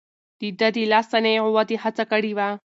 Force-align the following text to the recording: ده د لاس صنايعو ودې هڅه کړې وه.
ده 0.59 0.67
د 0.75 0.77
لاس 0.91 1.05
صنايعو 1.11 1.49
ودې 1.55 1.77
هڅه 1.83 2.03
کړې 2.11 2.31
وه. 2.37 2.49